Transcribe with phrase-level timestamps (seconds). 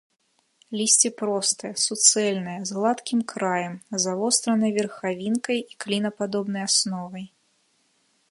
[0.79, 3.73] Лісце простае, суцэльнае, з гладкім краем,
[4.05, 7.25] завостранай верхавінкай і клінападобнай асновай.